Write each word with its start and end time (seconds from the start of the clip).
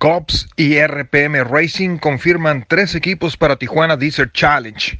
Cops 0.00 0.48
y 0.56 0.78
RPM 0.80 1.44
Racing 1.44 1.98
confirman 1.98 2.64
tres 2.66 2.94
equipos 2.94 3.36
para 3.36 3.56
Tijuana 3.56 3.98
Desert 3.98 4.32
Challenge. 4.32 4.96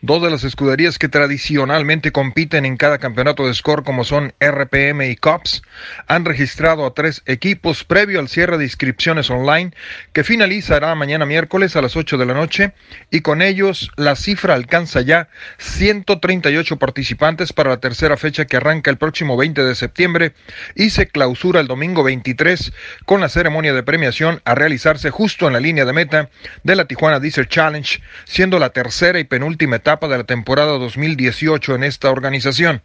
Dos 0.00 0.22
de 0.22 0.30
las 0.30 0.44
escuderías 0.44 0.96
que 0.96 1.08
tradicionalmente 1.08 2.12
compiten 2.12 2.64
en 2.64 2.76
cada 2.76 2.98
campeonato 2.98 3.48
de 3.48 3.54
score, 3.54 3.82
como 3.82 4.04
son 4.04 4.32
RPM 4.38 5.10
y 5.10 5.16
COPS, 5.16 5.62
han 6.06 6.24
registrado 6.24 6.86
a 6.86 6.94
tres 6.94 7.22
equipos 7.26 7.82
previo 7.82 8.20
al 8.20 8.28
cierre 8.28 8.58
de 8.58 8.64
inscripciones 8.64 9.28
online, 9.28 9.72
que 10.12 10.22
finalizará 10.22 10.94
mañana 10.94 11.26
miércoles 11.26 11.74
a 11.74 11.82
las 11.82 11.96
8 11.96 12.16
de 12.16 12.26
la 12.26 12.34
noche, 12.34 12.74
y 13.10 13.22
con 13.22 13.42
ellos 13.42 13.90
la 13.96 14.14
cifra 14.14 14.54
alcanza 14.54 15.00
ya 15.00 15.30
138 15.58 16.76
participantes 16.76 17.52
para 17.52 17.70
la 17.70 17.80
tercera 17.80 18.16
fecha 18.16 18.44
que 18.44 18.56
arranca 18.56 18.92
el 18.92 18.98
próximo 18.98 19.36
20 19.36 19.64
de 19.64 19.74
septiembre 19.74 20.32
y 20.76 20.90
se 20.90 21.08
clausura 21.08 21.58
el 21.58 21.66
domingo 21.66 22.04
23 22.04 22.72
con 23.04 23.20
la 23.20 23.28
ceremonia 23.28 23.74
de 23.74 23.82
premiación 23.82 24.42
a 24.44 24.54
realizarse 24.54 25.10
justo 25.10 25.48
en 25.48 25.54
la 25.54 25.60
línea 25.60 25.84
de 25.84 25.92
meta 25.92 26.30
de 26.62 26.76
la 26.76 26.84
Tijuana 26.84 27.18
Desert 27.18 27.50
Challenge, 27.50 28.00
siendo 28.26 28.60
la 28.60 28.70
tercera 28.70 29.18
y 29.18 29.24
penúltima 29.24 29.74
etapa 29.74 29.87
etapa 29.88 30.08
de 30.08 30.18
la 30.18 30.24
temporada 30.24 30.72
2018 30.72 31.74
en 31.74 31.82
esta 31.82 32.10
organización. 32.10 32.82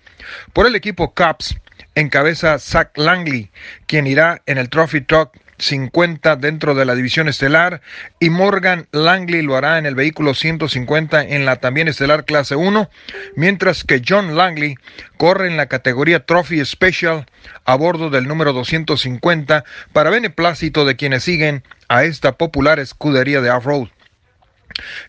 Por 0.53 0.67
el 0.67 0.75
equipo 0.75 1.13
Caps 1.13 1.57
encabeza 1.95 2.57
Zach 2.59 2.97
Langley, 2.97 3.51
quien 3.87 4.07
irá 4.07 4.41
en 4.45 4.57
el 4.57 4.69
Trophy 4.69 5.01
Truck 5.01 5.33
50 5.57 6.37
dentro 6.37 6.75
de 6.75 6.85
la 6.85 6.95
división 6.95 7.27
estelar 7.27 7.81
y 8.21 8.29
Morgan 8.29 8.87
Langley 8.93 9.41
lo 9.41 9.57
hará 9.57 9.79
en 9.79 9.85
el 9.85 9.95
vehículo 9.95 10.33
150 10.33 11.21
en 11.25 11.43
la 11.43 11.57
también 11.57 11.89
estelar 11.89 12.23
clase 12.23 12.55
1, 12.55 12.89
mientras 13.35 13.83
que 13.83 14.01
John 14.07 14.37
Langley 14.37 14.75
corre 15.17 15.47
en 15.47 15.57
la 15.57 15.65
categoría 15.65 16.25
Trophy 16.25 16.63
Special 16.63 17.25
a 17.65 17.75
bordo 17.75 18.11
del 18.11 18.29
número 18.29 18.53
250 18.53 19.65
para 19.91 20.09
beneplácito 20.09 20.85
de 20.85 20.95
quienes 20.95 21.23
siguen 21.23 21.63
a 21.89 22.05
esta 22.05 22.37
popular 22.37 22.79
escudería 22.79 23.41
de 23.41 23.51
off-road. 23.51 23.89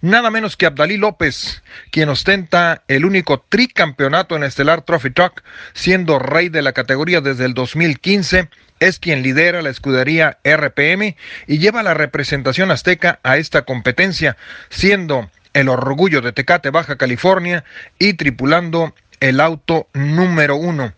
Nada 0.00 0.30
menos 0.30 0.56
que 0.56 0.66
Abdalí 0.66 0.96
López, 0.96 1.62
quien 1.90 2.08
ostenta 2.08 2.82
el 2.88 3.04
único 3.04 3.40
tricampeonato 3.40 4.36
en 4.36 4.44
Estelar 4.44 4.82
Trophy 4.82 5.10
Truck, 5.10 5.42
siendo 5.72 6.18
rey 6.18 6.48
de 6.48 6.62
la 6.62 6.72
categoría 6.72 7.20
desde 7.20 7.46
el 7.46 7.54
2015, 7.54 8.48
es 8.80 8.98
quien 8.98 9.22
lidera 9.22 9.62
la 9.62 9.70
escudería 9.70 10.38
RPM 10.44 11.16
y 11.46 11.58
lleva 11.58 11.82
la 11.82 11.94
representación 11.94 12.70
azteca 12.70 13.20
a 13.22 13.36
esta 13.38 13.62
competencia, 13.62 14.36
siendo 14.68 15.30
el 15.54 15.68
orgullo 15.68 16.20
de 16.20 16.32
Tecate, 16.32 16.70
Baja 16.70 16.96
California, 16.96 17.64
y 17.98 18.14
tripulando 18.14 18.94
el 19.20 19.40
auto 19.40 19.88
número 19.94 20.56
uno. 20.56 20.92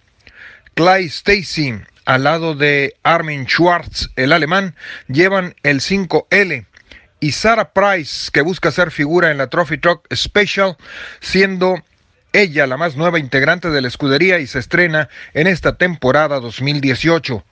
Clyde 0.75 1.06
Stacy, 1.06 1.78
al 2.05 2.25
lado 2.25 2.55
de 2.55 2.97
Armin 3.03 3.47
Schwartz, 3.47 4.11
el 4.17 4.33
alemán, 4.33 4.75
llevan 5.09 5.55
el 5.62 5.81
5L 5.81 6.67
y 7.20 7.33
Sarah 7.33 7.72
Price, 7.72 8.31
que 8.33 8.42
busca 8.42 8.70
ser 8.70 8.91
figura 8.91 9.31
en 9.31 9.39
la 9.39 9.48
Trophy 9.48 9.78
Truck 9.78 10.06
Special, 10.14 10.77
siendo 11.20 11.83
ella 12.33 12.67
la 12.67 12.77
más 12.77 12.97
nueva 12.97 13.19
integrante 13.19 13.70
de 13.70 13.81
la 13.81 13.89
escudería 13.89 14.39
y 14.39 14.47
se 14.47 14.59
estrena 14.59 15.09
en 15.33 15.47
esta 15.47 15.77
temporada 15.77 16.41
2018. 16.41 17.44